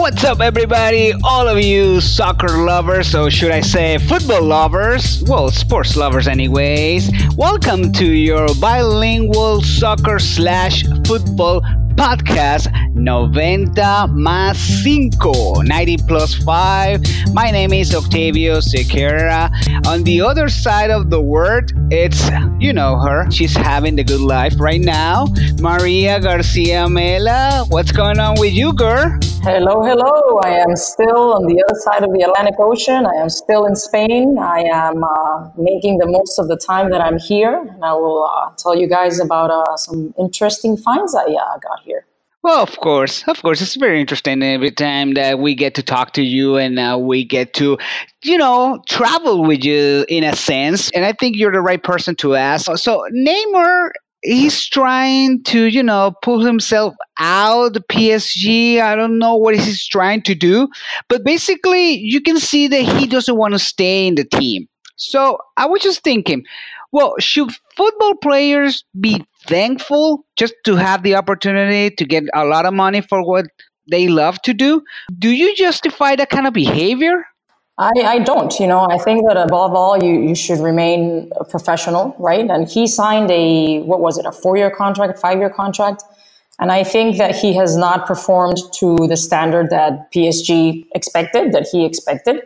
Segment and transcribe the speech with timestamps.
[0.00, 1.12] What's up, everybody?
[1.22, 5.22] All of you soccer lovers, or should I say football lovers?
[5.24, 7.10] Well, sports lovers, anyways.
[7.36, 11.60] Welcome to your bilingual soccer slash football
[11.96, 19.50] podcast 90 más 5 90 plus 5 my name is octavio sequeira
[19.86, 24.20] on the other side of the world it's you know her she's having the good
[24.20, 25.26] life right now
[25.58, 30.38] maria garcia mela what's going on with you girl hello hello.
[30.44, 33.06] I am still on the other side of the atlantic ocean.
[33.06, 34.36] I am still in spain.
[34.38, 38.24] I am uh, making the most of the time that i'm here and i will
[38.24, 42.04] uh, tell you guys about uh, some interesting finds i uh, got here.
[42.42, 46.12] Well, of course, of course, it's very interesting every time that we get to talk
[46.14, 47.76] to you and uh, we get to,
[48.22, 50.90] you know, travel with you in a sense.
[50.92, 52.74] And I think you're the right person to ask.
[52.78, 53.90] So Neymar,
[54.22, 58.80] he's trying to, you know, pull himself out the PSG.
[58.80, 60.68] I don't know what he's trying to do,
[61.08, 64.68] but basically, you can see that he doesn't want to stay in the team.
[64.96, 66.44] So I was just thinking,
[66.92, 72.66] well, should football players be thankful just to have the opportunity to get a lot
[72.66, 73.46] of money for what
[73.90, 74.82] they love to do?
[75.18, 77.24] Do you justify that kind of behavior?
[77.80, 78.60] I, I don't.
[78.60, 82.48] You know, I think that above all, you, you should remain a professional, right?
[82.48, 86.02] And he signed a, what was it, a four year contract, five year contract?
[86.58, 91.68] And I think that he has not performed to the standard that PSG expected, that
[91.72, 92.42] he expected.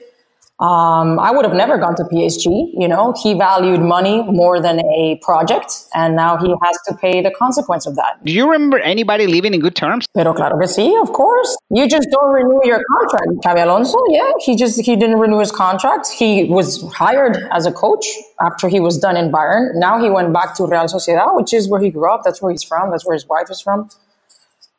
[0.64, 2.46] Um, I would have never gone to PSG.
[2.82, 7.20] You know, he valued money more than a project, and now he has to pay
[7.20, 8.24] the consequence of that.
[8.24, 10.06] Do you remember anybody leaving in good terms?
[10.14, 11.54] Pero claro que sí, of course.
[11.68, 13.28] You just don't renew your contract.
[13.44, 16.08] Xabi Alonso, yeah, he just he didn't renew his contract.
[16.08, 18.06] He was hired as a coach
[18.40, 19.74] after he was done in Bayern.
[19.74, 22.22] Now he went back to Real Sociedad, which is where he grew up.
[22.24, 22.90] That's where he's from.
[22.90, 23.90] That's where his wife is from.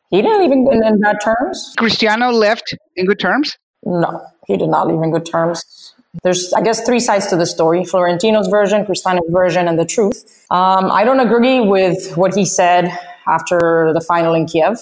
[0.09, 1.73] He didn't leave in, in bad terms.
[1.77, 3.55] Cristiano left in good terms.
[3.87, 5.93] No, he did not leave in good terms.
[6.23, 10.45] There's, I guess, three sides to the story Florentino's version, Cristiano's version, and the truth.
[10.49, 12.97] Um, I don't agree with what he said
[13.27, 14.77] after the final in Kiev.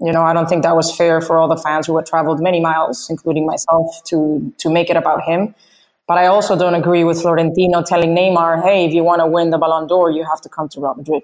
[0.00, 2.40] You know, I don't think that was fair for all the fans who had traveled
[2.40, 5.54] many miles, including myself, to, to make it about him.
[6.06, 9.50] But I also don't agree with Florentino telling Neymar, hey, if you want to win
[9.50, 11.22] the Ballon d'Or, you have to come to Real Madrid.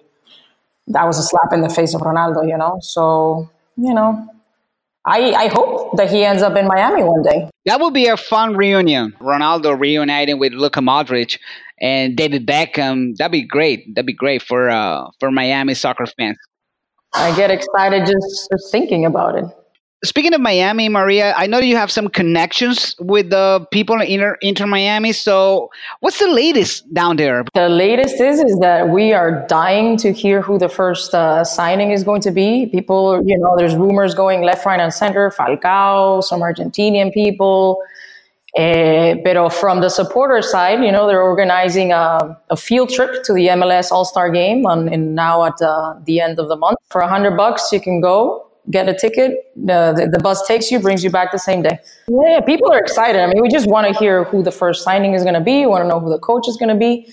[0.88, 2.78] That was a slap in the face of Ronaldo, you know?
[2.82, 4.28] So, you know,
[5.06, 7.50] I, I hope that he ends up in Miami one day.
[7.66, 9.12] That would be a fun reunion.
[9.20, 11.38] Ronaldo reuniting with Luka Modric
[11.80, 13.16] and David Beckham.
[13.16, 13.94] That'd be great.
[13.94, 16.36] That'd be great for uh, for Miami soccer fans.
[17.14, 19.44] I get excited just, just thinking about it.
[20.04, 24.36] Speaking of Miami, Maria, I know you have some connections with the people in Inter,
[24.42, 25.12] Inter Miami.
[25.12, 25.70] So,
[26.00, 27.42] what's the latest down there?
[27.54, 31.90] The latest is is that we are dying to hear who the first uh, signing
[31.90, 32.66] is going to be.
[32.66, 35.30] People, you know, there's rumors going left, right, and center.
[35.30, 37.80] Falcao, some Argentinian people.
[38.58, 43.32] Uh, but from the supporter side, you know, they're organizing a, a field trip to
[43.32, 46.78] the MLS All Star Game on, in now at uh, the end of the month.
[46.90, 49.52] For a hundred bucks, you can go get a ticket.
[49.56, 51.78] Uh, the, the, bus takes you, brings you back the same day.
[52.08, 53.20] Yeah, people are excited.
[53.20, 55.60] I mean, we just want to hear who the first signing is going to be.
[55.60, 57.12] We want to know who the coach is going to be.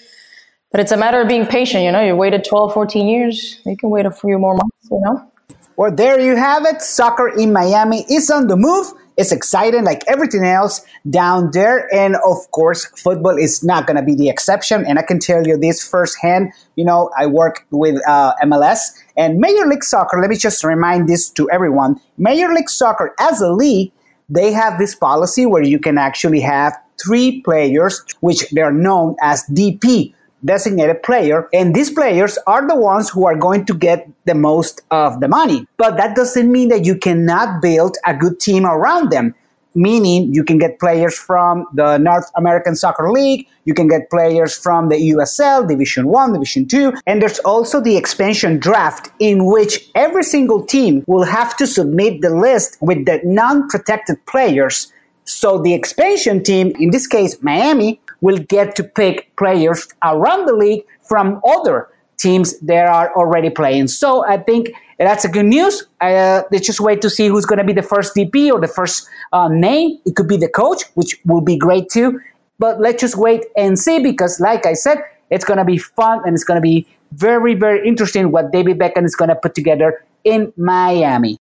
[0.72, 1.84] But it's a matter of being patient.
[1.84, 3.60] You know, you waited 12, 14 years.
[3.66, 5.32] You can wait a few more months, you know?
[5.76, 6.82] Well, there you have it.
[6.82, 8.88] Soccer in Miami is on the move.
[9.18, 11.94] It's exciting like everything else down there.
[11.94, 14.86] And of course, football is not going to be the exception.
[14.86, 16.54] And I can tell you this firsthand.
[16.76, 18.80] You know, I work with uh, MLS
[19.18, 20.20] and Major League Soccer.
[20.20, 23.92] Let me just remind this to everyone Major League Soccer as a league,
[24.30, 29.44] they have this policy where you can actually have three players, which they're known as
[29.52, 30.14] DP
[30.44, 34.82] designated player, and these players are the ones who are going to get the most
[34.92, 35.66] of the money.
[35.78, 39.36] But that doesn't mean that you cannot build a good team around them.
[39.74, 44.54] Meaning, you can get players from the North American Soccer League, you can get players
[44.54, 49.90] from the USL, Division 1, Division 2, and there's also the expansion draft in which
[49.96, 54.92] every single team will have to submit the list with the non protected players.
[55.24, 60.54] So the expansion team, in this case Miami, will get to pick players around the
[60.54, 63.88] league from other teams that are already playing.
[63.88, 65.88] So I think that's a good news.
[66.00, 68.68] Uh, let's just wait to see who's going to be the first DP or the
[68.68, 70.00] first uh, name.
[70.06, 72.20] It could be the coach, which will be great too.
[72.60, 75.00] But let's just wait and see because, like I said,
[75.32, 78.78] it's going to be fun and it's going to be very, very interesting what David
[78.78, 81.38] Beckham is going to put together in Miami.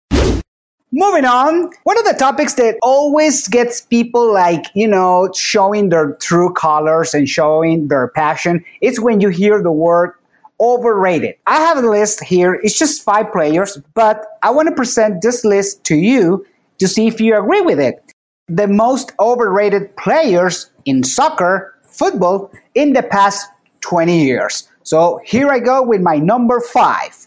[1.01, 6.13] Moving on, one of the topics that always gets people like, you know, showing their
[6.17, 10.13] true colors and showing their passion is when you hear the word
[10.61, 11.37] overrated.
[11.47, 12.53] I have a list here.
[12.63, 16.45] It's just five players, but I want to present this list to you
[16.77, 18.05] to see if you agree with it.
[18.49, 23.49] The most overrated players in soccer, football, in the past
[23.81, 24.69] 20 years.
[24.83, 27.27] So here I go with my number five.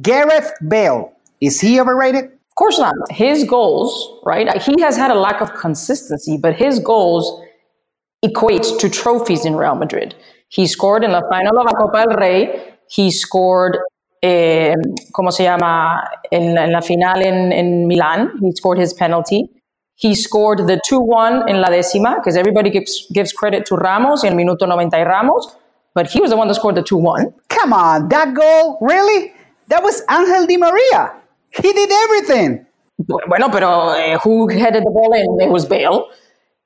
[0.00, 1.12] Gareth Bale.
[1.40, 2.24] Is he overrated?
[2.24, 2.94] Of course not.
[3.10, 4.60] His goals, right?
[4.62, 7.42] He has had a lack of consistency, but his goals
[8.22, 10.14] equate to trophies in Real Madrid.
[10.48, 12.74] He scored in the final of la Copa del Rey.
[12.88, 13.78] He scored,
[14.22, 14.74] eh,
[15.12, 16.02] ¿cómo se llama?
[16.30, 18.32] En, en la final in, en Milan.
[18.40, 19.48] He scored his penalty.
[19.94, 24.24] He scored the 2 1 in La Décima, because everybody gives, gives credit to Ramos
[24.24, 25.54] in Minuto 90 Ramos,
[25.94, 27.34] but he was the one that scored the 2 1.
[27.48, 28.78] Come on, that goal?
[28.80, 29.32] Really?
[29.68, 31.19] That was Angel Di Maria.
[31.50, 32.66] He did everything.
[32.98, 35.40] Bueno, pero uh, who headed the ball in?
[35.40, 36.10] It was Bale.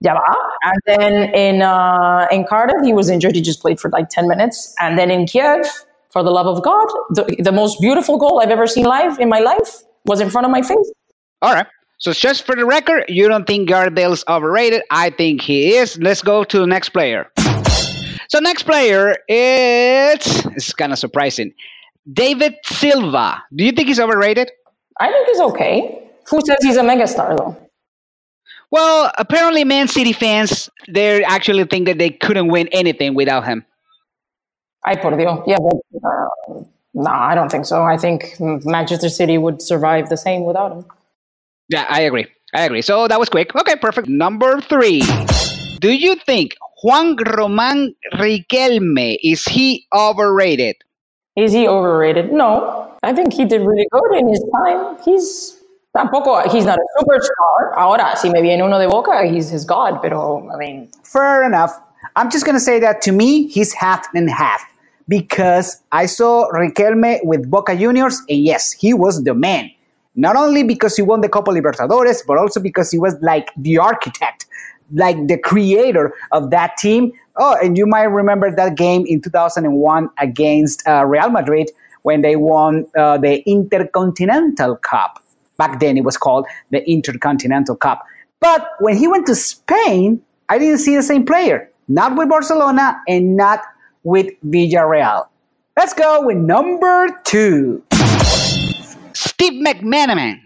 [0.01, 0.37] Ya va.
[0.63, 3.35] And then in, uh, in Cardiff, he was injured.
[3.35, 4.75] He just played for like 10 minutes.
[4.81, 5.67] And then in Kiev,
[6.11, 9.29] for the love of God, the, the most beautiful goal I've ever seen live in
[9.29, 10.93] my life was in front of my face.
[11.41, 11.67] All right.
[11.99, 14.83] So just for the record, you don't think Gareth Bale is overrated.
[14.91, 15.97] I think he is.
[15.99, 17.31] Let's go to the next player.
[18.29, 21.55] So next player, it's it's kind of surprising.
[22.13, 23.43] David Silva.
[23.55, 24.51] Do you think he's overrated?
[25.01, 26.11] I think he's okay.
[26.31, 27.57] Who says he's a megastar though?
[28.71, 33.65] Well, apparently Man City fans they actually think that they couldn't win anything without him.
[34.85, 35.43] Ay, por Dios.
[35.47, 36.65] Yeah, but uh,
[36.95, 37.83] no, I don't think so.
[37.83, 40.85] I think Manchester City would survive the same without him.
[41.69, 42.27] Yeah, I agree.
[42.55, 42.83] I agree.
[42.83, 43.55] So that was quick.
[43.55, 44.09] Okay, perfect.
[44.09, 45.03] Number three.
[45.81, 50.77] Do you think Juan Roman Riquelme is he overrated?
[51.37, 52.33] Is he overrated?
[52.33, 52.84] No.
[53.05, 54.97] I think he did really good in his time.
[55.05, 55.61] He's
[55.97, 57.77] tampoco, he's not a superstar.
[57.77, 60.89] Ahora, si me viene uno de boca, he's his god, pero I mean.
[61.03, 61.79] Fair enough.
[62.17, 64.65] I'm just going to say that to me, he's half and half
[65.09, 69.71] because I saw Riquelme with Boca Juniors, and yes, he was the man.
[70.17, 73.79] Not only because he won the Copa Libertadores, but also because he was like the
[73.79, 74.47] architect,
[74.93, 77.13] like the creator of that team.
[77.37, 81.71] Oh, and you might remember that game in 2001 against uh, Real Madrid
[82.05, 85.23] when they won uh, the Intercontinental Cup.
[85.57, 88.05] Back then it was called the Intercontinental Cup.
[88.41, 91.71] But when he went to Spain, I didn't see the same player.
[91.89, 93.63] Not with Barcelona and not
[94.03, 95.27] with Villarreal.
[95.77, 97.83] Let's go with number two.
[99.13, 100.41] Steve McManaman.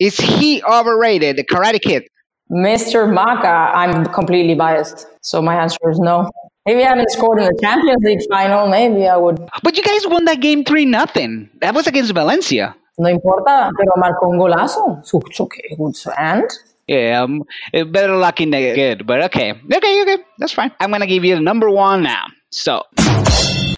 [0.00, 2.08] Is he overrated, the Karate Kid?
[2.50, 3.10] Mr.
[3.12, 5.06] Maka, I'm completely biased.
[5.22, 6.30] So my answer is no.
[6.66, 8.68] Maybe I haven't scored in the Champions League final.
[8.68, 9.38] Maybe I would.
[9.62, 11.50] But you guys won that game 3 nothing.
[11.60, 12.74] That was against Valencia.
[12.98, 15.04] No importa, pero marcó un golazo.
[15.04, 15.76] So it's okay.
[16.16, 16.48] And?
[16.86, 17.42] Yeah, um,
[17.72, 19.52] better luck in the good, but okay.
[19.52, 20.70] Okay, okay, that's fine.
[20.80, 22.26] I'm gonna give you the number one now.
[22.50, 22.82] So,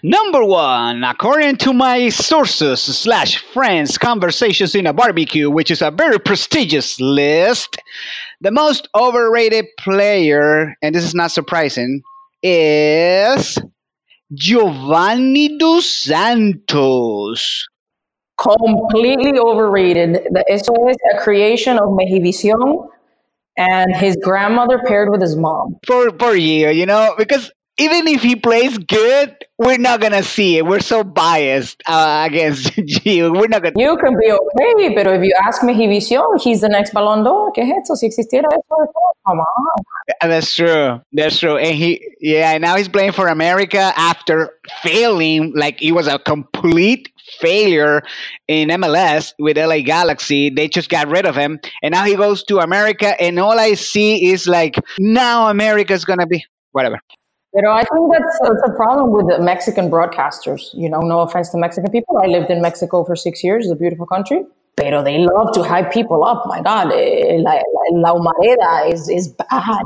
[0.03, 5.89] Number one, according to my sources slash friends conversations in a barbecue, which is a
[5.89, 7.77] very prestigious list,
[8.41, 12.01] the most overrated player, and this is not surprising,
[12.43, 13.57] is
[14.33, 17.67] Giovanni dos Santos.
[18.39, 20.27] Completely overrated.
[20.47, 22.87] Eso es a creation of Mejivisión
[23.57, 25.77] and his grandmother paired with his mom.
[25.87, 30.57] For for you, you know, because even if he plays good, we're not gonna see
[30.57, 30.65] it.
[30.65, 33.31] We're so biased uh, against you.
[33.31, 33.75] We're not gonna.
[33.77, 37.51] You can be okay, but if you ask me, Visión, he's the next Ballon d'Or.
[37.53, 37.95] ¿Qué es esto?
[37.95, 38.91] Si existiera eso,
[39.25, 39.83] come on.
[40.21, 40.99] That's true.
[41.13, 41.57] That's true.
[41.57, 44.51] And he, yeah, and now he's playing for America after
[44.81, 45.53] failing.
[45.55, 48.01] Like he was a complete failure
[48.47, 50.49] in MLS with LA Galaxy.
[50.49, 53.75] They just got rid of him, and now he goes to America, and all I
[53.75, 56.99] see is like now America's gonna be whatever.
[57.55, 60.69] Pero I think that's, that's a problem with the Mexican broadcasters.
[60.73, 62.17] You know, no offense to Mexican people.
[62.21, 63.65] I lived in Mexico for six years.
[63.65, 64.43] It's a beautiful country.
[64.75, 66.43] Pero they love to hype people up.
[66.45, 69.81] My God, eh, la, la, la humareda is, is bad.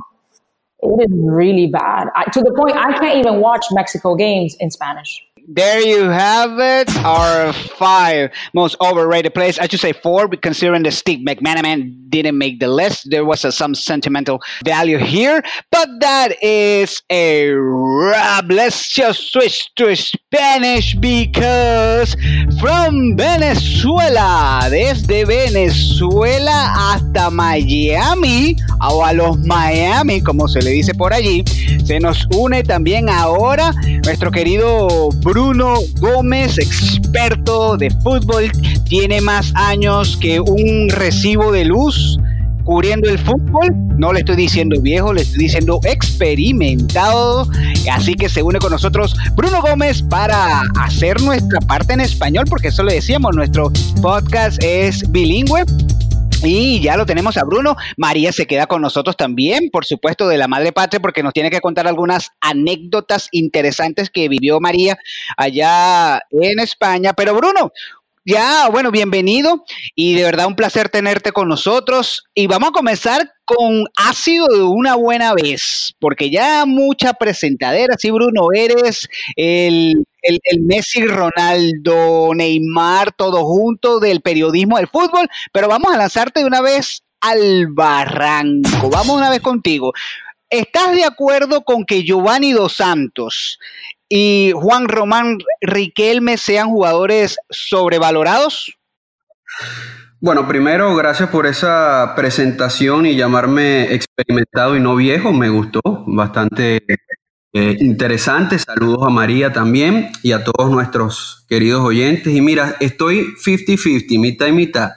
[0.84, 2.08] It is really bad.
[2.16, 6.60] I, to the point I can't even watch Mexico games in Spanish there you have
[6.60, 6.96] it.
[7.04, 9.60] Our five most overrated players.
[9.60, 13.52] I should say four, considering the Steve McManaman didn't make the list, there was a,
[13.52, 15.42] some sentimental value here.
[15.72, 18.46] But that is a wrap.
[18.50, 22.16] Let's just switch to Spanish because
[22.60, 31.14] from Venezuela, desde Venezuela hasta Miami, o a los Miami, como se le dice por
[31.14, 31.44] allí,
[31.86, 33.72] se nos une también ahora
[34.06, 38.52] nuestro querido Bruno Gómez, experto de fútbol,
[38.88, 42.18] tiene más años que un recibo de luz
[42.64, 43.76] cubriendo el fútbol.
[43.98, 47.48] No le estoy diciendo viejo, le estoy diciendo experimentado.
[47.92, 52.70] Así que se une con nosotros Bruno Gómez para hacer nuestra parte en español, porque
[52.70, 55.64] eso le decíamos, nuestro podcast es bilingüe.
[56.44, 57.76] Y ya lo tenemos a Bruno.
[57.98, 61.52] María se queda con nosotros también, por supuesto, de la Madre Patria, porque nos tiene
[61.52, 64.98] que contar algunas anécdotas interesantes que vivió María
[65.38, 67.14] allá en España.
[67.14, 67.72] Pero Bruno,
[68.26, 72.26] ya, bueno, bienvenido y de verdad un placer tenerte con nosotros.
[72.34, 78.10] Y vamos a comenzar con ácido de una buena vez, porque ya mucha presentadera, sí,
[78.10, 85.68] Bruno, eres el, el, el, Messi, Ronaldo, Neymar, todo junto del periodismo del fútbol, pero
[85.68, 88.90] vamos a lanzarte de una vez al barranco.
[88.90, 89.94] Vamos una vez contigo.
[90.50, 93.58] ¿Estás de acuerdo con que Giovanni Dos Santos
[94.10, 98.78] y Juan Román Riquelme sean jugadores sobrevalorados?
[100.20, 105.32] Bueno, primero, gracias por esa presentación y llamarme experimentado y no viejo.
[105.32, 106.84] Me gustó bastante
[107.54, 108.58] eh, interesante.
[108.60, 112.34] Saludos a María también y a todos nuestros queridos oyentes.
[112.36, 114.92] Y mira, estoy 50-50, mitad y mitad.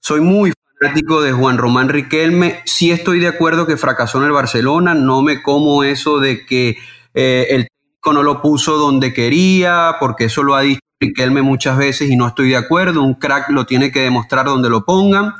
[0.00, 2.60] Soy muy fanático de Juan Román Riquelme.
[2.64, 4.94] Sí estoy de acuerdo que fracasó en el Barcelona.
[4.94, 6.76] No me como eso de que
[7.14, 7.68] eh, el
[8.12, 12.26] no lo puso donde quería, porque eso lo ha dicho Riquelme muchas veces y no
[12.26, 13.02] estoy de acuerdo.
[13.02, 15.34] Un crack lo tiene que demostrar donde lo pongan.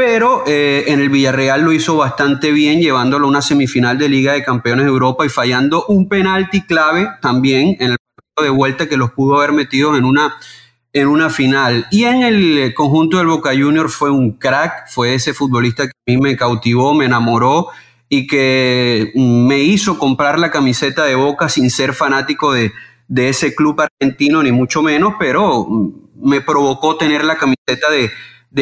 [0.00, 4.32] Pero eh, en el Villarreal lo hizo bastante bien, llevándolo a una semifinal de Liga
[4.32, 8.88] de Campeones de Europa y fallando un penalti clave también en el partido de vuelta
[8.88, 10.36] que los pudo haber metido en una,
[10.94, 11.86] en una final.
[11.90, 16.10] Y en el conjunto del Boca Junior fue un crack, fue ese futbolista que a
[16.10, 17.66] mí me cautivó, me enamoró
[18.08, 22.72] y que me hizo comprar la camiseta de Boca sin ser fanático de,
[23.14, 25.68] ese club argentino, ni mucho menos, pero
[26.16, 28.10] me provocó tener la camiseta de,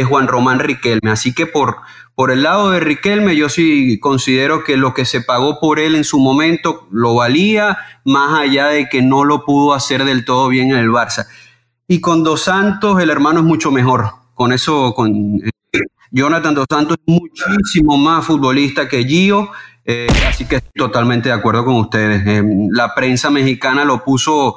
[0.04, 1.10] Juan Román Riquelme.
[1.10, 1.78] Así que por,
[2.14, 5.94] por el lado de Riquelme, yo sí considero que lo que se pagó por él
[5.94, 10.48] en su momento lo valía, más allá de que no lo pudo hacer del todo
[10.48, 11.26] bien en el Barça.
[11.86, 14.10] Y con Dos Santos, el hermano es mucho mejor.
[14.34, 15.40] Con eso, con,
[16.10, 19.50] Jonathan Dos Santos es muchísimo más futbolista que Gio,
[19.84, 22.26] eh, así que estoy totalmente de acuerdo con ustedes.
[22.26, 24.56] Eh, la prensa mexicana lo puso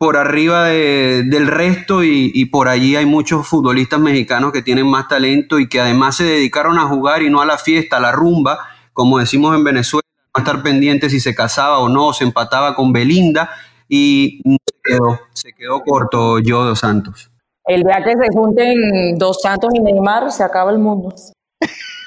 [0.00, 5.58] por arriba del resto y, por allí hay muchos futbolistas mexicanos que tienen más talento
[5.58, 8.60] y que además se dedicaron a jugar y no a la fiesta, a la rumba,
[8.94, 12.94] como decimos en Venezuela, a estar pendientes si se casaba o no, se empataba con
[12.94, 13.50] Belinda
[13.90, 17.30] y se quedó, se quedó corto yo Dos Santos.
[17.66, 21.14] El día que se junten Dos Santos y Neymar, se acaba el mundo.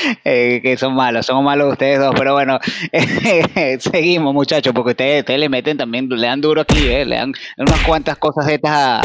[0.24, 2.58] Eh, que son malos, son malos ustedes dos, pero bueno,
[3.78, 7.80] seguimos muchachos, porque ustedes, le meten también, le dan duro aquí, eh, le dan unas
[7.80, 9.00] cuantas cosas estas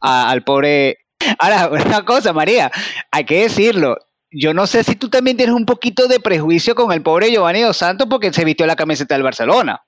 [0.00, 0.98] al pobre.
[1.38, 2.70] Ahora, una cosa, María,
[3.10, 3.96] hay que decirlo,
[4.30, 7.62] yo no sé si tú también tienes un poquito de prejuicio con el pobre Giovanni
[7.62, 9.82] Dos Santos porque se vistió la camiseta del Barcelona.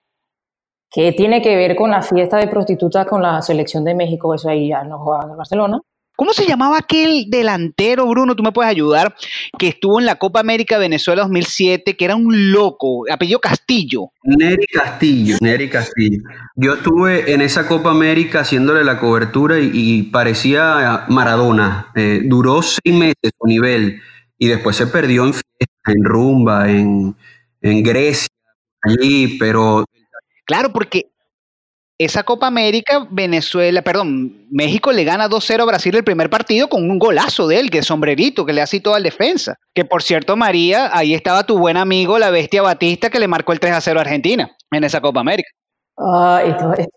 [0.90, 4.34] ¿Qué tiene que ver con la fiesta de prostitutas con la selección de México?
[4.34, 5.80] Eso ahí ya no jugaban en Barcelona.
[6.16, 8.36] ¿Cómo se llamaba aquel delantero, Bruno?
[8.36, 9.14] Tú me puedes ayudar,
[9.58, 14.10] que estuvo en la Copa América Venezuela 2007, que era un loco, apellido Castillo.
[14.22, 16.22] Neri Castillo, Neri Castillo.
[16.54, 21.90] Yo estuve en esa Copa América haciéndole la cobertura y, parecía Maradona.
[21.94, 24.00] Eh, duró seis meses su nivel
[24.38, 27.16] y después se perdió en fiesta, en rumba, en,
[27.62, 28.28] en Grecia,
[28.82, 29.84] allí, pero
[30.44, 31.11] Claro, porque
[31.98, 36.90] esa Copa América, Venezuela, perdón, México le gana 2-0 a Brasil el primer partido con
[36.90, 39.56] un golazo de él, que es sombrerito, que le hace todo al defensa.
[39.74, 43.52] Que por cierto, María, ahí estaba tu buen amigo, la bestia Batista, que le marcó
[43.52, 45.48] el 3-0 a Argentina en esa Copa América.
[45.96, 46.88] Ah, esto es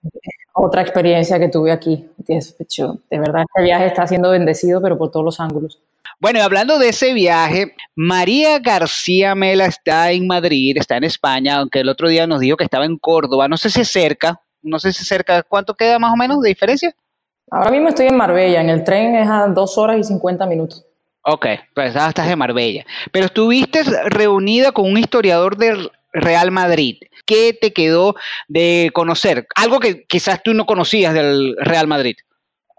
[0.54, 2.08] otra experiencia que tuve aquí.
[2.18, 5.80] De verdad, este viaje está siendo bendecido, pero por todos los ángulos.
[6.20, 11.58] Bueno, y hablando de ese viaje, María García Mela está en Madrid, está en España,
[11.58, 13.50] aunque el otro día nos dijo que estaba en Córdoba.
[13.50, 15.44] No sé si es cerca, no sé si cerca.
[15.44, 16.94] ¿Cuánto queda más o menos de diferencia?
[17.52, 20.86] Ahora mismo estoy en Marbella, en el tren es a dos horas y cincuenta minutos.
[21.22, 22.86] Ok, pues ahora estás en Marbella.
[23.12, 26.98] Pero estuviste reunida con un historiador del Real Madrid.
[27.26, 28.16] ¿Qué te quedó
[28.48, 29.48] de conocer?
[29.56, 32.16] Algo que quizás tú no conocías del Real Madrid.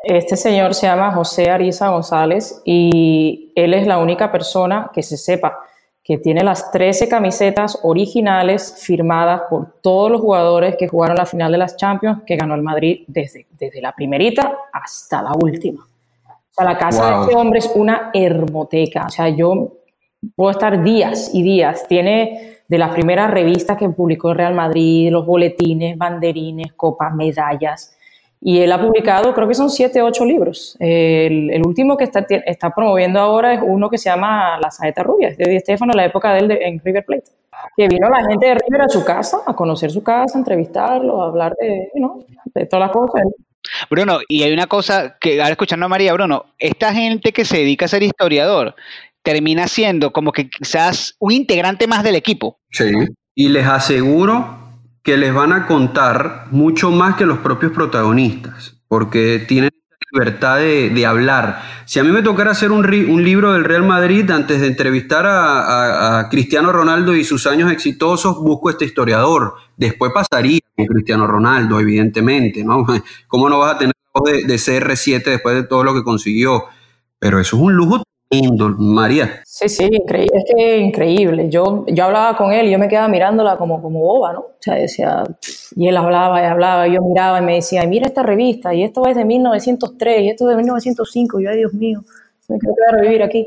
[0.05, 5.16] Este señor se llama José Ariza González y él es la única persona que se
[5.16, 5.59] sepa
[6.06, 11.50] que tiene las 13 camisetas originales firmadas por todos los jugadores que jugaron la final
[11.50, 15.82] de las Champions que ganó el Madrid desde, desde la primerita hasta la última.
[15.82, 19.06] O sea, la casa de este hombre es una hermoteca.
[19.06, 19.72] O sea, yo
[20.36, 21.88] puedo estar días y días.
[21.88, 27.96] Tiene de las primeras revistas que publicó el Real Madrid, los boletines, banderines, copas, medallas
[28.40, 30.76] y él ha publicado, creo que son siete, ocho libros.
[30.78, 35.35] El, último que está, está, promoviendo ahora es uno que se llama La Saeta Rubia,
[35.37, 37.31] de Di Stefano, la época de él en River Plate.
[37.76, 41.23] Que vino la gente de River a su casa, a conocer su casa, a entrevistarlo,
[41.23, 41.90] a hablar de,
[42.55, 43.23] de todas las cosas.
[43.90, 47.59] Bruno, y hay una cosa que ahora escuchando a María, Bruno, esta gente que se
[47.59, 48.75] dedica a ser historiador
[49.23, 52.61] termina siendo como que quizás un integrante más del equipo.
[52.71, 52.93] Sí,
[53.35, 54.65] y les aseguro
[55.06, 59.70] que les van a contar mucho más que los propios protagonistas, porque tienen
[60.10, 61.62] libertad de, hablar.
[61.84, 62.84] Si a mí me tocara hacer un,
[63.25, 68.68] libro del Real Madrid antes de entrevistar a, Cristiano Ronaldo y sus años exitosos, busco
[68.68, 69.54] este historiador.
[69.76, 72.84] Después pasaría con Cristiano Ronaldo, evidentemente, ¿no?
[73.28, 73.94] ¿Cómo no vas a tener
[74.25, 76.64] de, de CR7 después de todo lo que consiguió?
[77.20, 79.42] Pero eso es un lujo María.
[79.45, 80.30] Sí, sí, increíble.
[80.35, 81.49] es que increíble.
[81.49, 84.40] Yo, yo hablaba con él y yo me quedaba mirándola como, como boba, ¿no?
[84.40, 85.23] O sea, decía,
[85.76, 88.83] y él hablaba y hablaba, y yo miraba y me decía, mira esta revista, y
[88.83, 92.02] esto es de 1903, y esto es de 1905, y yo, ay Dios mío,
[92.49, 93.47] me quedar a vivir aquí.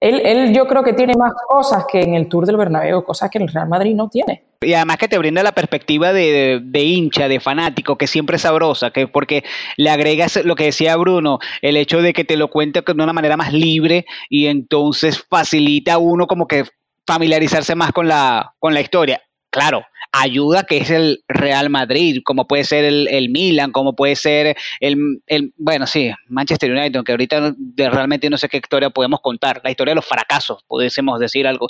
[0.00, 3.30] Él, él, yo creo que tiene más cosas que en el Tour del Bernabéu, cosas
[3.30, 4.42] que el Real Madrid no tiene.
[4.60, 8.42] Y además que te brinda la perspectiva de, de, hincha, de fanático, que siempre es
[8.42, 9.44] sabrosa, que porque
[9.76, 13.12] le agregas lo que decía Bruno, el hecho de que te lo cuente de una
[13.12, 16.64] manera más libre y entonces facilita a uno como que
[17.06, 19.22] familiarizarse más con la, con la historia.
[19.50, 19.86] Claro,
[20.20, 24.56] ayuda que es el Real Madrid, como puede ser el, el Milan, como puede ser
[24.80, 29.60] el, el, bueno, sí, Manchester United, aunque ahorita realmente no sé qué historia podemos contar,
[29.62, 31.68] la historia de los fracasos, pudiésemos decir algo,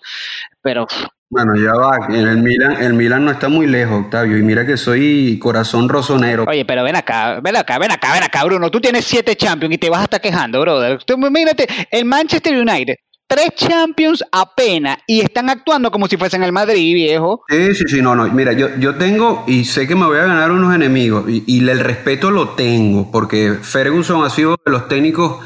[0.63, 0.87] pero...
[1.29, 4.65] Bueno, ya va, en el Milan, el Milan no está muy lejos, Octavio, y mira
[4.65, 6.45] que soy corazón rosonero.
[6.47, 9.75] Oye, pero ven acá, ven acá, ven acá, ven acá, Bruno, tú tienes siete Champions
[9.75, 11.03] y te vas a estar quejando, brother.
[11.03, 12.95] Tú, imagínate, el Manchester United
[13.27, 17.43] tres Champions apenas y están actuando como si fuesen el Madrid, viejo.
[17.49, 18.27] Sí, sí, sí, no, no.
[18.29, 21.81] Mira, yo, yo tengo y sé que me voy a ganar unos enemigos y, el
[21.81, 25.45] respeto lo tengo porque Ferguson ha sido de los técnicos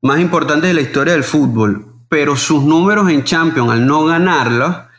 [0.00, 4.90] más importantes de la historia del fútbol, pero sus números en Champions al no ganarla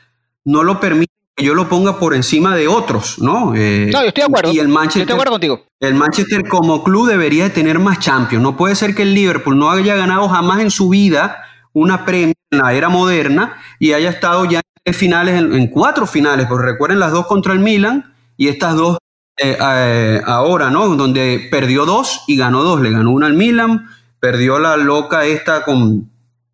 [0.45, 3.55] no lo permiten que yo lo ponga por encima de otros, ¿no?
[3.55, 4.51] Eh, no, yo estoy de acuerdo.
[4.51, 5.65] Y el Manchester, estoy de acuerdo contigo.
[5.79, 8.43] El Manchester como club debería de tener más Champions.
[8.43, 12.33] No puede ser que el Liverpool no haya ganado jamás en su vida una premia
[12.51, 16.99] en la era moderna y haya estado ya en finales, en, cuatro finales, porque recuerden
[16.99, 18.97] las dos contra el Milan y estas dos
[19.37, 20.87] eh, eh, ahora, ¿no?
[20.95, 22.81] Donde perdió dos y ganó dos.
[22.81, 23.87] Le ganó una al Milan,
[24.19, 26.09] perdió la loca esta con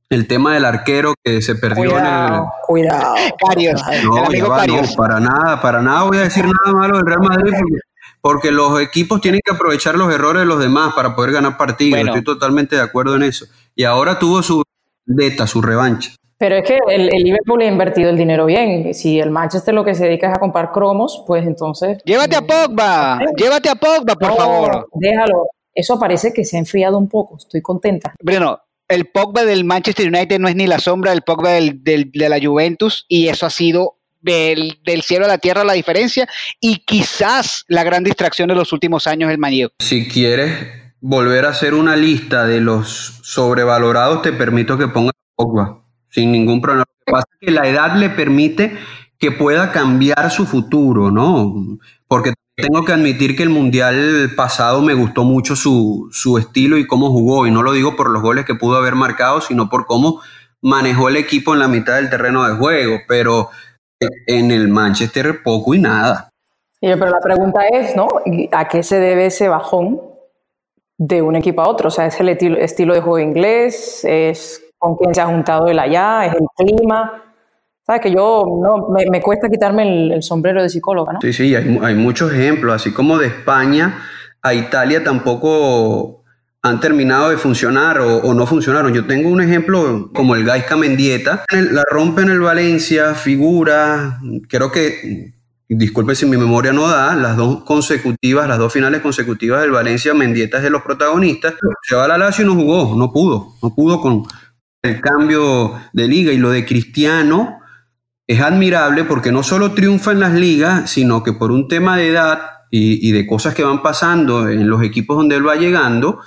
[0.09, 2.41] el tema del arquero que se perdió cuidado, en el.
[2.67, 3.15] Cuidado.
[4.03, 4.27] No,
[4.67, 7.53] no, para nada, para nada voy a decir nada malo del Real Madrid
[8.21, 11.99] porque, los equipos tienen que aprovechar los errores de los demás para poder ganar partidos.
[11.99, 13.45] Estoy totalmente de acuerdo en eso.
[13.75, 14.63] Y ahora tuvo su
[15.05, 16.11] Deta, su revancha.
[16.37, 18.93] Pero es que el, Liverpool ha invertido el dinero bien.
[18.93, 21.99] Si el Manchester lo que se dedica es a comprar cromos, pues entonces.
[22.03, 24.87] Llévate a Pogba, llévate a Pogba, por favor.
[24.93, 25.47] Déjalo.
[25.73, 27.37] Eso parece que se ha enfriado un poco.
[27.37, 28.13] Estoy contenta.
[28.21, 32.29] Bueno, el Pogba del Manchester United no es ni la sombra del Pogba del, de
[32.29, 36.27] la Juventus y eso ha sido del, cielo a la tierra la diferencia
[36.59, 39.71] y quizás la gran distracción de los últimos años el Maniego.
[39.79, 45.83] Si quieres volver a hacer una lista de los sobrevalorados, te permito que pongas Pogba,
[46.09, 46.85] sin ningún problema.
[46.87, 48.75] Lo que pasa es que la edad le permite
[49.19, 51.77] que pueda cambiar su futuro, ¿no?
[52.07, 56.87] Porque tengo que admitir que el Mundial pasado me gustó mucho su, su estilo y
[56.87, 59.85] cómo jugó, y no lo digo por los goles que pudo haber marcado, sino por
[59.85, 60.21] cómo
[60.63, 63.49] manejó el equipo en la mitad del terreno de juego, pero
[64.25, 66.29] en el Manchester poco y nada.
[66.81, 68.07] Pero la pregunta es, ¿no?
[68.53, 70.14] ¿A qué se debe ese bajón
[70.97, 71.87] de un equipo a otro.
[71.87, 75.79] O sea, es el estilo de juego inglés, es con quién se ha juntado el
[75.79, 77.21] allá, es el clima.
[77.85, 78.01] ¿Sabes?
[78.01, 81.21] Que yo no, me, cuesta quitarme el, sombrero de psicóloga, ¿no?
[81.21, 83.99] Sí, sí, hay, muchos ejemplos, así como de España
[84.41, 86.23] a Italia tampoco
[86.63, 88.91] han terminado de funcionar o, no funcionaron.
[88.91, 94.71] Yo tengo un ejemplo como el Gaisca Mendieta, la rompe en el Valencia, figura, creo
[94.71, 95.34] que
[95.67, 100.13] disculpe si mi memoria no da, las dos consecutivas, las dos finales consecutivas del Valencia,
[100.13, 103.55] Mendieta es de los protagonistas, se va a la Lazio y no jugó, no pudo,
[103.61, 104.23] no pudo con
[104.83, 107.59] el cambio de liga y lo de Cristiano
[108.27, 112.09] es admirable porque no solo triunfa en las ligas, sino que por un tema de
[112.09, 116.19] edad y, de cosas que van pasando en los equipos donde él va llegando,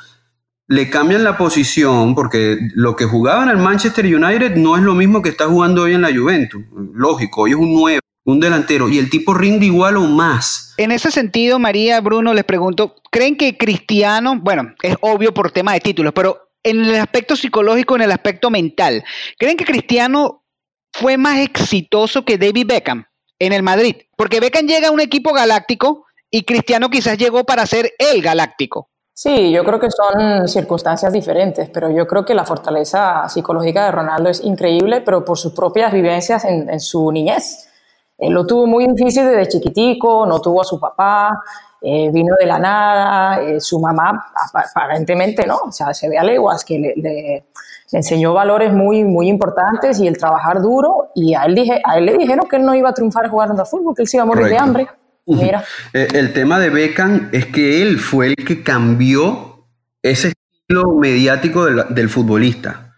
[0.66, 4.94] le cambian la posición porque lo que jugaba en el Manchester United no es lo
[4.94, 6.62] mismo que está jugando hoy en la Juventus.
[6.94, 10.74] Lógico, hoy es un nuevo un delantero y el tipo rinde igual o más.
[10.76, 15.72] En ese sentido, María, Bruno, les pregunto, ¿creen que Cristiano, bueno, es obvio por tema
[15.72, 19.02] de títulos, pero en el aspecto psicológico, en el aspecto mental,
[19.38, 20.44] ¿creen que Cristiano
[20.92, 23.06] fue más exitoso que David Beckham
[23.38, 23.96] en el Madrid?
[24.14, 28.90] Porque Beckham llega a un equipo galáctico y Cristiano quizás llegó para ser el galáctico.
[29.14, 33.92] Sí, yo creo que son circunstancias diferentes, pero yo creo que la fortaleza psicológica de
[33.92, 37.68] Ronaldo es increíble, pero por sus propias vivencias en, en su niñez.
[38.18, 41.40] Él lo tuvo muy difícil desde chiquitico, no tuvo a su papá,
[41.80, 46.24] eh, vino de la nada, eh, su mamá aparentemente no, o sea, se ve a
[46.24, 47.44] leguas que le, le,
[47.92, 52.06] enseñó valores muy, muy importantes y el trabajar duro y a él, dije, a él
[52.06, 54.24] le dijeron que él no iba a triunfar jugando a fútbol, que él se iba
[54.24, 54.88] a morir de hambre.
[55.24, 55.62] Mira.
[55.92, 59.66] el tema de Beckham es que él fue el que cambió
[60.02, 60.32] ese
[60.68, 62.94] estilo mediático del futbolista.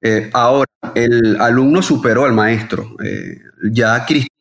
[0.00, 2.94] Eh, ahora, el alumno superó al maestro.
[3.02, 3.38] Eh,
[3.72, 4.35] ya Cristiano,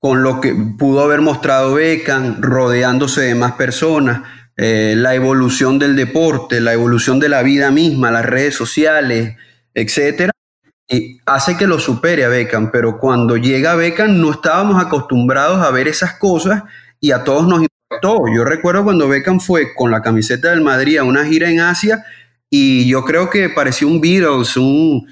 [0.00, 4.22] con lo que pudo haber mostrado Beckham, rodeándose de más personas,
[4.56, 9.36] eh, la evolución del deporte, la evolución de la vida misma, las redes sociales,
[9.74, 10.32] etcétera,
[10.88, 12.70] y hace que lo supere a Beckham.
[12.70, 16.62] Pero cuando llega Beckham, no estábamos acostumbrados a ver esas cosas
[17.00, 18.24] y a todos nos impactó.
[18.34, 22.04] Yo recuerdo cuando Beckham fue con la camiseta del Madrid a una gira en Asia
[22.50, 25.06] y yo creo que pareció un Beatles, un,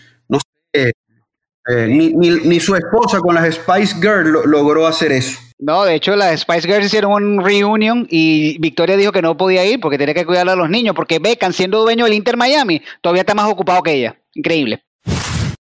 [1.69, 5.39] eh, ni, su esposa con las Spice Girls logró hacer eso.
[5.59, 9.65] No, de hecho las Spice Girls hicieron un reunion y Victoria dijo que no podía
[9.65, 12.83] ir porque tenía que cuidar a los niños, porque Beckham siendo dueño del Inter Miami
[13.01, 14.17] todavía está más ocupado que ella.
[14.35, 14.83] Increíble.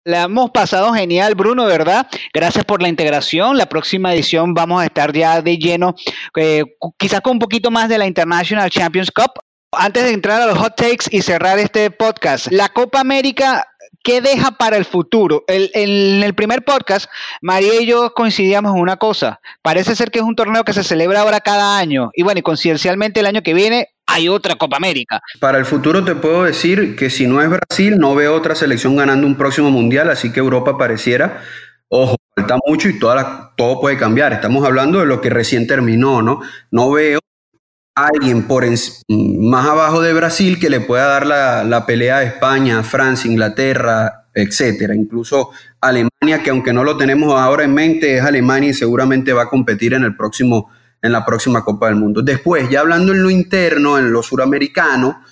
[0.04, 2.08] La hemos pasado genial, Bruno, ¿verdad?
[2.34, 3.58] Gracias por la integración.
[3.58, 5.96] La próxima edición vamos a estar ya de lleno,
[6.36, 6.64] eh,
[6.98, 9.32] quizás con un poquito más de la International Champions Cup
[9.78, 13.68] antes de entrar a los hot takes y cerrar este podcast, la Copa América,
[14.06, 15.44] ¿qué deja para el futuro?
[15.48, 17.08] en el primer podcast,
[17.42, 19.42] María y yo coincidíamos en una cosa.
[19.62, 22.12] Parece ser que es un torneo que se celebra ahora cada año.
[22.14, 25.20] Y bueno, y coincidencialmente el año que viene hay otra Copa América.
[25.40, 28.96] Para el futuro te puedo decir que si no es Brasil, no veo otra selección
[28.96, 31.42] ganando un próximo mundial, así que Europa pareciera
[31.88, 34.34] Ojo, falta mucho y toda todo puede cambiar.
[34.34, 36.42] Estamos hablando de lo que recién terminó, ¿no?
[36.72, 37.20] No veo
[37.96, 38.66] alguien por
[39.08, 44.94] más abajo de Brasil que le pueda dar la, pelea a España, Francia, Inglaterra, etcétera.
[44.94, 49.44] Incluso Alemania, que aunque no lo tenemos ahora en mente, es Alemania y seguramente va
[49.44, 50.70] a competir en el próximo,
[51.02, 52.22] en la próxima Copa del Mundo.
[52.22, 55.24] Después, ya hablando en lo interno, en lo suramericano,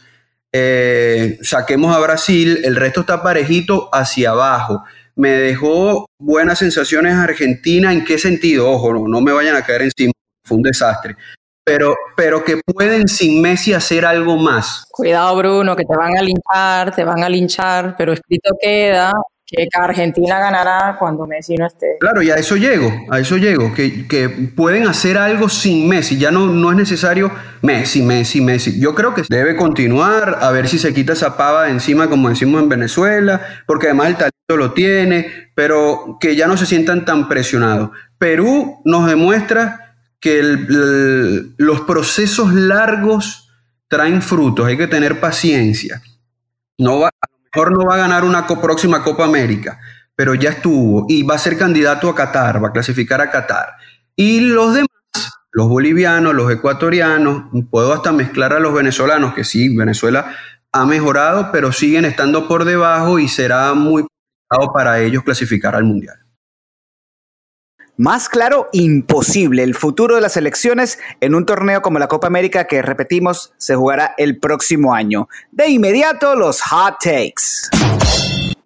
[0.54, 4.84] eh, saquemos a Brasil, el resto está parejito hacia abajo.
[5.16, 8.70] Me dejó buenas sensaciones Argentina, ¿en qué sentido?
[8.72, 10.14] Ojo, no, no me vayan a caer encima,
[10.46, 11.18] fue un desastre
[11.64, 14.86] pero, pero que pueden sin Messi hacer algo más.
[14.90, 19.14] Cuidado, Bruno, que te van a linchar, te van a linchar, pero escrito queda
[19.56, 21.98] que Argentina ganará cuando Messi no esté.
[22.00, 26.18] Claro, y a eso llego, a eso llego, que, que pueden hacer algo sin Messi,
[26.18, 28.80] ya no, no es necesario Messi, Messi, Messi.
[28.80, 32.30] Yo creo que debe continuar, a ver si se quita esa pava de encima, como
[32.30, 37.06] decimos en Venezuela, porque además el talento lo tiene, pero que ya no se sientan
[37.06, 37.92] tan presionados.
[38.18, 39.83] Perú nos demuestra
[40.24, 40.42] que
[41.58, 43.50] los procesos largos
[43.90, 46.02] traen frutos, hay que tener paciencia.
[46.78, 49.82] No va, a lo mejor no va a ganar una próxima Copa América,
[50.16, 53.74] pero ya estuvo y va a ser candidato a Qatar, va a clasificar a Qatar.
[54.16, 54.88] Y los demás,
[55.52, 60.34] los bolivianos, los ecuatorianos, puedo hasta mezclar a los venezolanos, que sí, Venezuela
[60.72, 65.84] ha mejorado, pero siguen estando por debajo y será muy complicado para ellos clasificar al
[65.84, 66.23] Mundial.
[68.04, 69.64] Más claro, imposible.
[69.64, 73.76] El futuro de las elecciones en un torneo como la Copa América que, repetimos, se
[73.76, 75.30] jugará el próximo año.
[75.54, 77.70] De inmediato, los hot takes.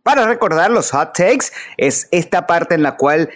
[0.01, 3.29] Para recordar, los hot takes es esta parte en la cual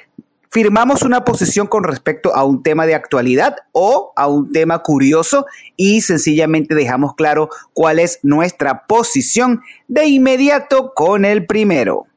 [0.50, 5.46] firmamos una posición con respecto a un tema de actualidad o a un tema curioso
[5.76, 12.08] y sencillamente dejamos claro cuál es nuestra posición de inmediato con el primero.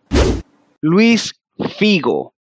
[0.80, 1.34] Luis
[1.78, 2.33] Figo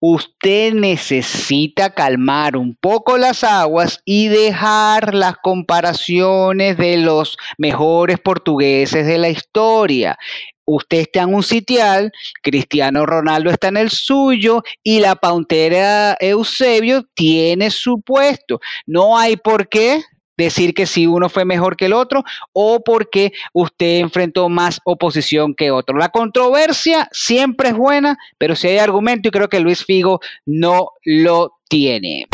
[0.00, 9.06] usted necesita calmar un poco las aguas y dejar las comparaciones de los mejores portugueses
[9.06, 10.18] de la historia.
[10.64, 17.04] Usted está en un sitial, Cristiano Ronaldo está en el suyo y la pauntera Eusebio
[17.14, 18.60] tiene su puesto.
[18.86, 20.02] No hay por qué
[20.44, 25.54] decir que si uno fue mejor que el otro o porque usted enfrentó más oposición
[25.54, 25.96] que otro.
[25.96, 30.90] La controversia siempre es buena, pero si hay argumento y creo que Luis Figo no
[31.04, 32.26] lo tiene.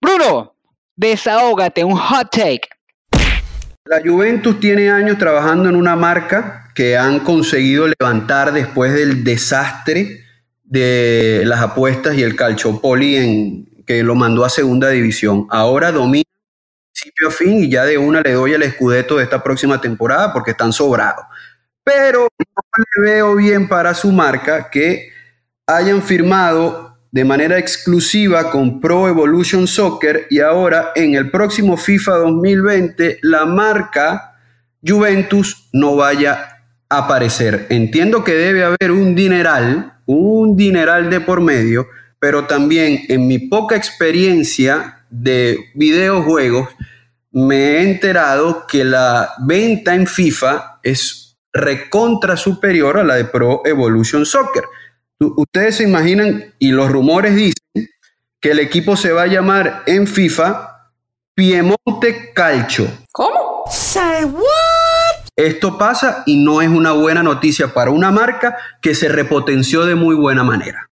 [0.00, 0.54] Bruno,
[0.96, 2.68] desahógate, un hot take.
[3.84, 10.24] La Juventus tiene años trabajando en una marca que han conseguido levantar después del desastre
[10.62, 15.46] de las apuestas y el calciopoli en, que lo mandó a segunda división.
[15.50, 16.29] Ahora domina
[17.28, 20.72] fin y ya de una le doy el escudeto de esta próxima temporada porque están
[20.72, 21.26] sobrados.
[21.84, 25.10] Pero no le veo bien para su marca que
[25.66, 32.12] hayan firmado de manera exclusiva con Pro Evolution Soccer y ahora en el próximo FIFA
[32.18, 34.36] 2020 la marca
[34.86, 37.66] Juventus no vaya a aparecer.
[37.68, 41.86] Entiendo que debe haber un dineral, un dineral de por medio,
[42.18, 46.68] pero también en mi poca experiencia de videojuegos,
[47.32, 53.62] me he enterado que la venta en FIFA es recontra superior a la de Pro
[53.64, 54.64] Evolution Soccer.
[55.18, 57.90] Ustedes se imaginan, y los rumores dicen,
[58.40, 60.90] que el equipo se va a llamar en FIFA
[61.34, 62.86] Piemonte Calcio.
[63.12, 63.64] ¿Cómo?
[63.70, 64.40] Say what?
[65.36, 69.94] Esto pasa y no es una buena noticia para una marca que se repotenció de
[69.94, 70.88] muy buena manera.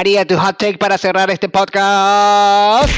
[0.00, 2.88] María, tu hot take para cerrar este podcast.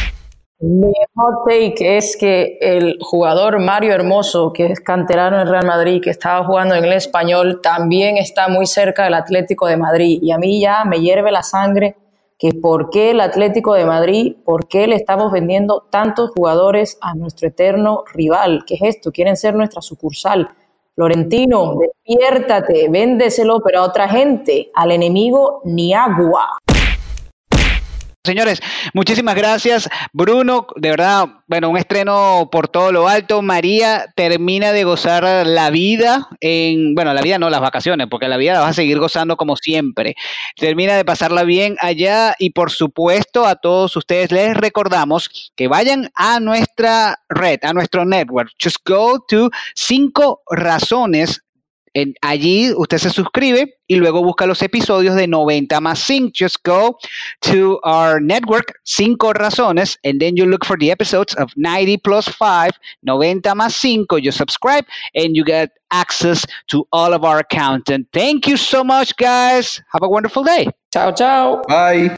[0.61, 6.01] Mi hot take es que el jugador Mario Hermoso, que es canterano en Real Madrid,
[6.01, 10.21] que estaba jugando en el español, también está muy cerca del Atlético de Madrid.
[10.23, 11.97] Y a mí ya me hierve la sangre
[12.39, 17.17] que por qué el Atlético de Madrid, por qué le estamos vendiendo tantos jugadores a
[17.17, 18.63] nuestro eterno rival.
[18.65, 19.11] ¿Qué es esto?
[19.11, 20.51] Quieren ser nuestra sucursal.
[20.95, 26.59] Florentino, despiértate, véndeselo, pero a otra gente, al enemigo ni agua.
[28.25, 28.63] Señores,
[28.95, 29.89] muchísimas gracias.
[30.13, 33.43] Bruno, de verdad, bueno, un estreno por todo lo alto.
[33.43, 38.37] María termina de gozar la vida en, bueno, la vida no, las vacaciones, porque la
[38.37, 40.15] vida la vas a seguir gozando como siempre.
[40.57, 46.09] Termina de pasarla bien allá y por supuesto a todos ustedes les recordamos que vayan
[46.15, 48.51] a nuestra red, a nuestro network.
[48.63, 51.42] Just go to cinco razones
[52.21, 56.33] allí usted se suscribe y luego busca los episodios de 90 más 5.
[56.35, 56.99] Just go
[57.41, 62.29] to our network, 5 razones, and then you look for the episodes of 90 plus
[62.29, 62.71] 5,
[63.03, 64.19] 90 más 5.
[64.21, 68.07] You subscribe and you get access to all of our content.
[68.13, 69.81] Thank you so much, guys.
[69.93, 70.69] Have a wonderful day.
[70.93, 71.63] Ciao, ciao.
[71.69, 72.17] Bye.